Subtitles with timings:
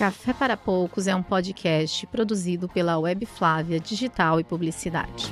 [0.00, 5.30] Café para Poucos é um podcast produzido pela Web Flávia Digital e Publicidade.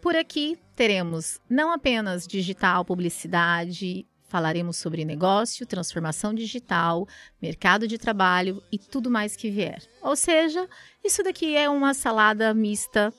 [0.00, 7.06] Por aqui teremos não apenas digital, publicidade, falaremos sobre negócio, transformação digital,
[7.42, 9.82] mercado de trabalho e tudo mais que vier.
[10.00, 10.68] Ou seja,
[11.04, 13.12] isso daqui é uma salada mista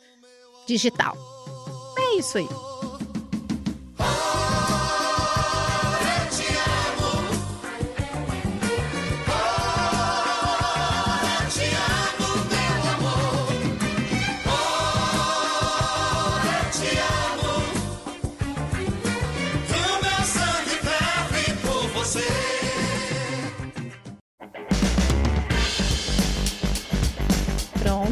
[0.65, 1.17] digital.
[1.97, 2.70] É isso aí.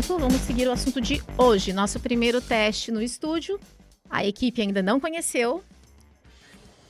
[0.07, 1.73] Vamos seguir o assunto de hoje.
[1.73, 3.59] Nosso primeiro teste no estúdio.
[4.09, 5.61] A equipe ainda não conheceu.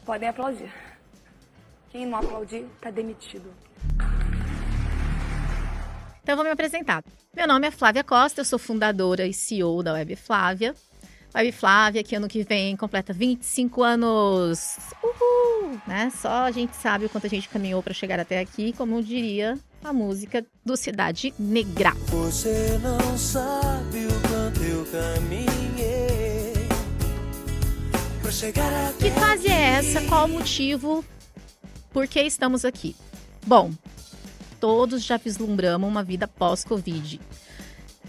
[0.06, 0.72] Podem aplaudir.
[1.92, 3.52] Quem não aplaudir, tá demitido.
[6.22, 7.04] Então vou me apresentar.
[7.36, 10.76] Meu nome é Flávia Costa, eu sou fundadora e CEO da Web Flávia.
[11.34, 14.78] Web Flávia, que ano que vem completa 25 anos.
[15.04, 15.82] Uhul!
[15.88, 16.12] Né?
[16.12, 19.58] Só a gente sabe o quanto a gente caminhou para chegar até aqui, como diria
[19.84, 21.94] a música do Cidade Negra.
[22.08, 26.54] Você não sabe o quanto eu caminhei
[28.22, 30.02] pra chegar até Que fase é essa?
[30.02, 31.04] Qual o motivo?
[31.92, 32.96] Por que estamos aqui?
[33.46, 33.72] Bom,
[34.60, 37.20] todos já vislumbramos uma vida pós-Covid.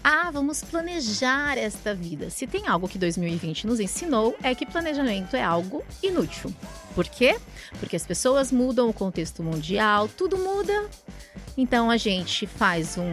[0.03, 2.29] Ah, vamos planejar esta vida.
[2.31, 6.53] Se tem algo que 2020 nos ensinou, é que planejamento é algo inútil.
[6.95, 7.37] Por quê?
[7.79, 10.89] Porque as pessoas mudam, o contexto mundial, tudo muda.
[11.57, 13.11] Então a gente faz um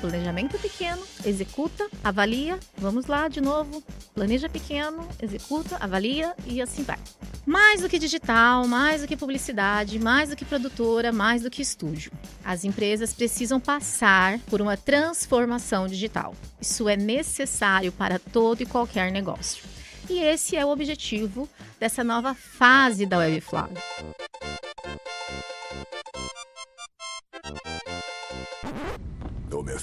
[0.00, 3.82] planejamento pequeno, executa, avalia, vamos lá de novo,
[4.14, 6.98] planeja pequeno, executa, avalia e assim vai.
[7.46, 11.62] Mais do que digital, mais do que publicidade, mais do que produtora, mais do que
[11.62, 12.12] estúdio.
[12.44, 16.34] As empresas precisam passar por uma transformação digital.
[16.60, 19.64] Isso é necessário para todo e qualquer negócio.
[20.08, 21.48] E esse é o objetivo
[21.80, 23.68] dessa nova fase da Webflow.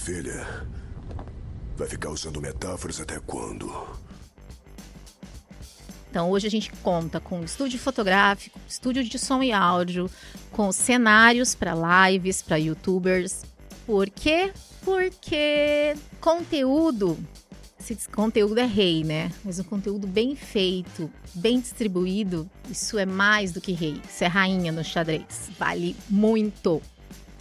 [0.02, 0.48] Filha,
[1.78, 3.72] vai ficar usando metáforas até quando?
[6.10, 10.10] Então, hoje a gente conta com estúdio fotográfico, estúdio de som e áudio,
[10.52, 13.44] com cenários para lives, para youtubers.
[13.86, 14.52] Por quê?
[14.84, 17.16] Porque conteúdo,
[17.80, 19.32] esse conteúdo é rei, né?
[19.46, 24.02] Mas um conteúdo bem feito, bem distribuído, isso é mais do que rei.
[24.10, 25.52] Isso é rainha no xadrez.
[25.60, 26.82] Vale muito.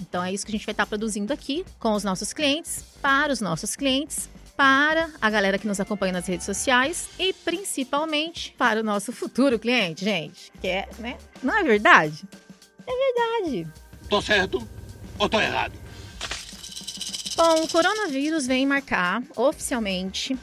[0.00, 3.32] Então é isso que a gente vai estar produzindo aqui com os nossos clientes, para
[3.32, 8.80] os nossos clientes, para a galera que nos acompanha nas redes sociais e principalmente para
[8.80, 10.52] o nosso futuro cliente, gente.
[10.60, 11.16] Que é, né?
[11.42, 12.24] Não é verdade?
[12.86, 13.66] É verdade.
[14.08, 14.66] Tô certo
[15.18, 15.72] ou tô errado?
[17.36, 20.36] Bom, o coronavírus vem marcar oficialmente,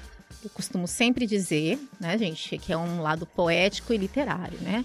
[0.44, 4.84] eu costumo sempre dizer, né, gente, que é um lado poético e literário, né?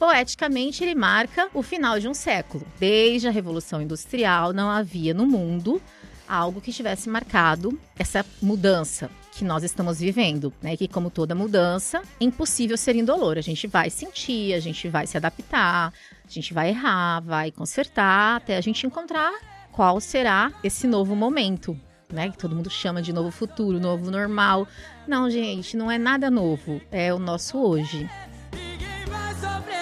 [0.00, 2.66] Poeticamente, ele marca o final de um século.
[2.78, 5.78] Desde a Revolução Industrial, não havia no mundo
[6.26, 10.74] algo que tivesse marcado essa mudança que nós estamos vivendo, né?
[10.74, 13.36] Que como toda mudança, é impossível ser indolor.
[13.36, 15.92] A gente vai sentir, a gente vai se adaptar,
[16.26, 19.38] a gente vai errar, vai consertar, até a gente encontrar
[19.70, 21.78] qual será esse novo momento,
[22.10, 22.30] né?
[22.30, 24.66] Que todo mundo chama de novo futuro, novo normal.
[25.06, 26.80] Não, gente, não é nada novo.
[26.90, 28.08] É o nosso hoje.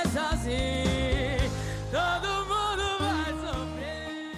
[0.09, 1.51] Sofrer sozinho.
[1.91, 4.31] Todo mundo vai sofrer.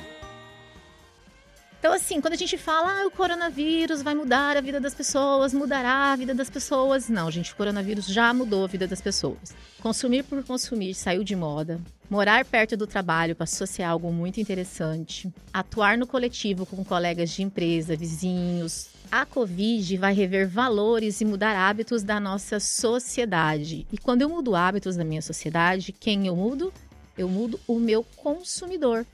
[1.78, 5.54] Então, assim, quando a gente fala, ah, o coronavírus vai mudar a vida das pessoas,
[5.54, 7.08] mudará a vida das pessoas.
[7.08, 9.54] Não, gente, o coronavírus já mudou a vida das pessoas.
[9.80, 11.80] Consumir por consumir saiu de moda.
[12.08, 15.32] Morar perto do trabalho passou a ser algo muito interessante.
[15.52, 18.88] Atuar no coletivo com colegas de empresa, vizinhos.
[19.10, 23.84] A Covid vai rever valores e mudar hábitos da nossa sociedade.
[23.92, 26.72] E quando eu mudo hábitos da minha sociedade, quem eu mudo?
[27.18, 29.04] Eu mudo o meu consumidor.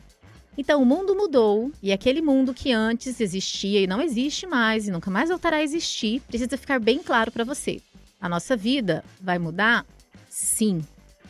[0.59, 4.91] Então, o mundo mudou e aquele mundo que antes existia e não existe mais e
[4.91, 7.81] nunca mais voltará a existir, precisa ficar bem claro para você.
[8.21, 9.87] A nossa vida vai mudar?
[10.29, 10.85] Sim,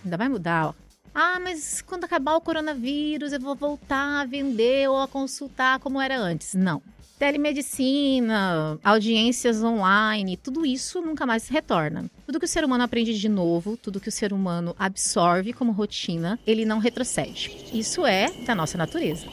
[0.04, 0.68] ainda vai mudar.
[0.68, 0.74] Ó.
[1.14, 6.00] Ah, mas quando acabar o coronavírus eu vou voltar a vender ou a consultar como
[6.00, 6.52] era antes.
[6.54, 6.82] Não.
[7.18, 12.10] Telemedicina, audiências online, tudo isso nunca mais retorna.
[12.26, 15.72] Tudo que o ser humano aprende de novo, tudo que o ser humano absorve como
[15.72, 17.56] rotina, ele não retrocede.
[17.72, 19.26] Isso é da nossa natureza.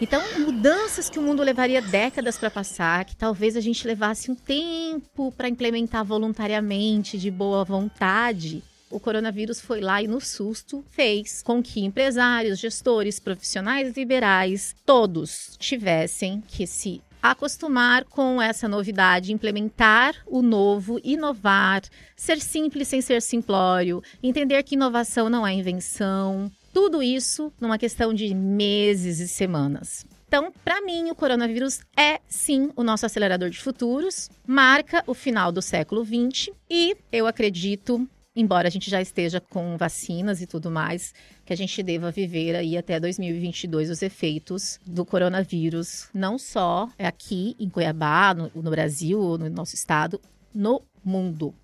[0.00, 4.34] Então, mudanças que o mundo levaria décadas para passar, que talvez a gente levasse um
[4.34, 11.42] tempo para implementar voluntariamente, de boa vontade, o coronavírus foi lá e no susto fez
[11.42, 20.14] com que empresários, gestores, profissionais liberais, todos tivessem que se acostumar com essa novidade, implementar
[20.26, 21.82] o novo, inovar,
[22.14, 26.52] ser simples sem ser simplório, entender que inovação não é invenção.
[26.72, 30.04] Tudo isso numa questão de meses e semanas.
[30.28, 35.50] Então, para mim, o coronavírus é sim o nosso acelerador de futuros, marca o final
[35.50, 40.70] do século XX e eu acredito embora a gente já esteja com vacinas e tudo
[40.70, 41.14] mais,
[41.44, 47.54] que a gente deva viver aí até 2022 os efeitos do coronavírus, não só aqui
[47.58, 50.20] em Cuiabá, no, no Brasil, no nosso estado,
[50.54, 51.54] no mundo.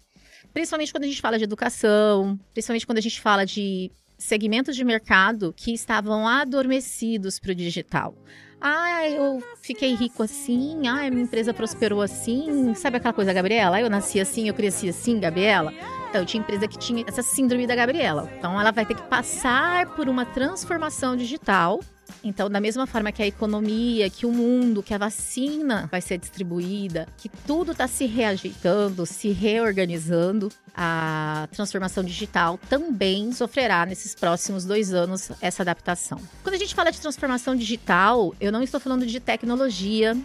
[0.52, 4.84] Principalmente quando a gente fala de educação, principalmente quando a gente fala de segmentos de
[4.84, 8.14] mercado que estavam adormecidos para o digital.
[8.60, 12.74] Ah, eu fiquei rico assim, ah, minha empresa prosperou assim.
[12.74, 13.80] Sabe aquela coisa, Gabriela?
[13.80, 15.72] Eu nasci assim, eu cresci assim, Gabriela.
[16.10, 18.28] Então, tinha empresa que tinha essa síndrome da Gabriela.
[18.36, 21.78] Então, ela vai ter que passar por uma transformação digital.
[22.24, 26.18] Então, da mesma forma que a economia, que o mundo, que a vacina vai ser
[26.18, 34.64] distribuída, que tudo está se reajeitando, se reorganizando, a transformação digital também sofrerá nesses próximos
[34.64, 36.20] dois anos essa adaptação.
[36.42, 40.16] Quando a gente fala de transformação digital, eu não estou falando de tecnologia,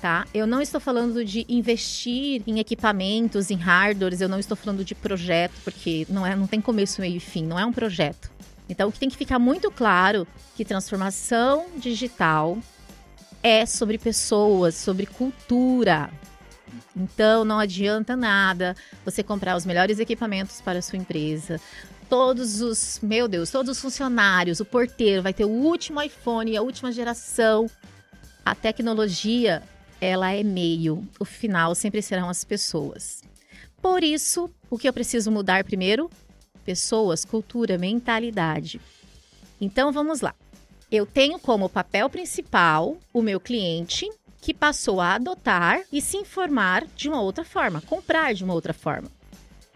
[0.00, 0.26] tá?
[0.32, 4.94] Eu não estou falando de investir em equipamentos, em hardwares, eu não estou falando de
[4.94, 8.30] projeto, porque não, é, não tem começo, meio e fim, não é um projeto.
[8.68, 10.26] Então, o que tem que ficar muito claro
[10.56, 12.56] que transformação digital
[13.42, 16.10] é sobre pessoas, sobre cultura.
[16.96, 21.60] Então, não adianta nada você comprar os melhores equipamentos para a sua empresa.
[22.08, 26.62] Todos os, meu Deus, todos os funcionários, o porteiro vai ter o último iPhone, a
[26.62, 27.68] última geração.
[28.44, 29.62] A tecnologia
[30.00, 33.22] ela é meio, o final sempre serão as pessoas.
[33.82, 36.10] Por isso, o que eu preciso mudar primeiro?
[36.64, 38.80] Pessoas, cultura, mentalidade.
[39.60, 40.34] Então vamos lá.
[40.90, 44.10] Eu tenho como papel principal o meu cliente
[44.40, 48.72] que passou a adotar e se informar de uma outra forma, comprar de uma outra
[48.72, 49.10] forma.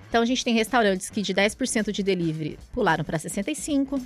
[0.08, 4.00] Então a gente tem restaurantes que de 10% de delivery pularam para 65,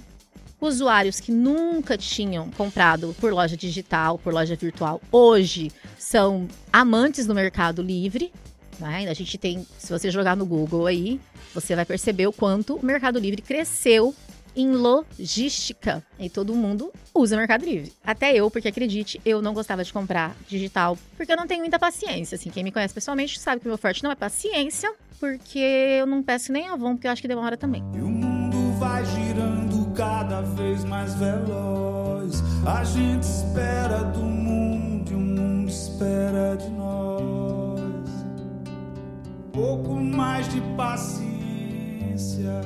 [0.61, 7.35] Usuários que nunca tinham comprado por loja digital, por loja virtual, hoje são amantes do
[7.35, 8.33] Mercado Livre.
[8.81, 9.09] Né?
[9.09, 11.21] A gente tem, se você jogar no Google aí,
[11.55, 14.15] você vai perceber o quanto o Mercado Livre cresceu
[14.57, 16.05] em logística.
[16.19, 17.93] E todo mundo usa Mercado Livre.
[18.05, 21.79] Até eu, porque acredite, eu não gostava de comprar digital, porque eu não tenho muita
[21.79, 22.35] paciência.
[22.35, 26.07] Assim, quem me conhece pessoalmente sabe que o meu forte não é paciência, porque eu
[26.07, 27.83] não peço nem Avon, porque eu acho que demora também.
[27.95, 29.68] E o mundo vai girando
[29.99, 32.41] cada vez mais veloz.
[32.65, 38.09] A gente espera do mundo e o mundo espera de nós.
[39.53, 42.61] Pouco mais de paciência.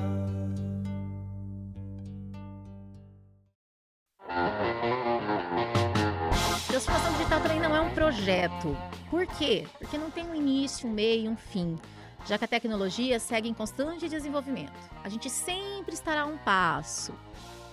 [6.68, 8.76] Transformação digital também não é um projeto.
[9.08, 9.66] Por quê?
[9.78, 11.78] Porque não tem um início, um meio, um fim
[12.26, 14.72] já que a tecnologia segue em constante desenvolvimento.
[15.02, 17.14] A gente sempre estará um passo,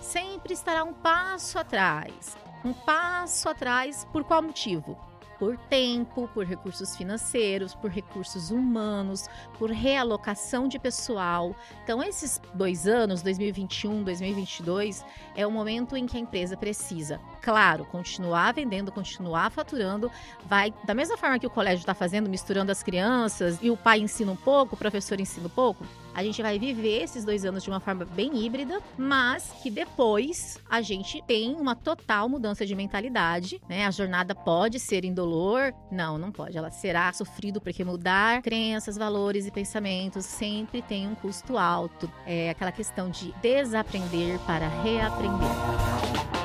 [0.00, 2.36] sempre estará um passo atrás.
[2.64, 5.10] Um passo atrás por qual motivo?
[5.40, 9.24] por tempo, por recursos financeiros, por recursos humanos,
[9.58, 11.56] por realocação de pessoal.
[11.82, 15.02] Então, esses dois anos, 2021, 2022,
[15.34, 20.10] é o momento em que a empresa precisa, claro, continuar vendendo, continuar faturando,
[20.46, 24.00] vai da mesma forma que o colégio está fazendo, misturando as crianças e o pai
[24.00, 25.84] ensina um pouco, o professor ensina um pouco.
[26.14, 30.58] A gente vai viver esses dois anos de uma forma bem híbrida, mas que depois
[30.68, 33.86] a gente tem uma total mudança de mentalidade, né?
[33.86, 35.72] A jornada pode ser indolor?
[35.90, 36.58] Não, não pode.
[36.58, 42.10] Ela será sofrido porque mudar crenças, valores e pensamentos sempre tem um custo alto.
[42.26, 46.39] É aquela questão de desaprender para reaprender.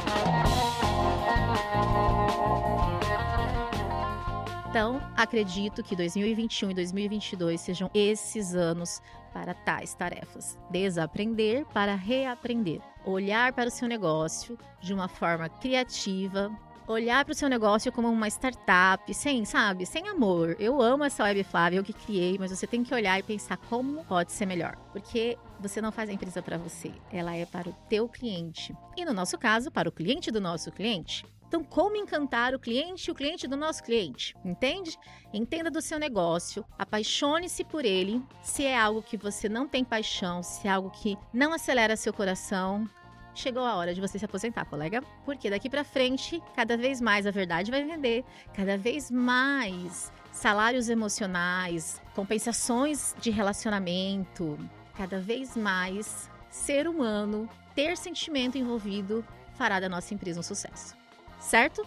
[4.76, 9.02] Então, acredito que 2021 e 2022 sejam esses anos
[9.34, 10.60] para tais tarefas.
[10.70, 12.82] Desaprender para reaprender.
[13.06, 16.52] Olhar para o seu negócio de uma forma criativa,
[16.88, 20.56] olhar para o seu negócio como uma startup, sem, sabe, sem amor.
[20.60, 23.58] Eu amo essa Web Flávia, eu que criei, mas você tem que olhar e pensar
[23.58, 24.76] como pode ser melhor.
[24.92, 28.76] Porque você não faz a empresa para você, ela é para o teu cliente.
[28.96, 31.26] E no nosso caso, para o cliente do nosso cliente.
[31.56, 34.36] Então, como encantar o cliente e o cliente do nosso cliente?
[34.44, 35.00] Entende?
[35.34, 38.22] Entenda do seu negócio, apaixone-se por ele.
[38.44, 42.12] Se é algo que você não tem paixão, se é algo que não acelera seu
[42.12, 42.90] coração,
[43.34, 45.02] chegou a hora de você se aposentar, colega.
[45.24, 50.90] Porque daqui para frente, cada vez mais a verdade vai vender, cada vez mais salários
[50.90, 54.60] emocionais, compensações de relacionamento,
[54.94, 61.05] cada vez mais ser humano, ter sentimento envolvido fará da nossa empresa um sucesso
[61.40, 61.86] certo?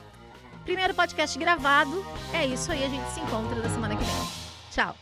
[0.65, 2.05] Primeiro podcast gravado.
[2.33, 4.29] É isso aí, a gente se encontra na semana que vem.
[4.71, 4.95] Tchau!